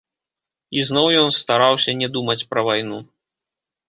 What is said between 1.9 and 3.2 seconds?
не думаць пра вайну.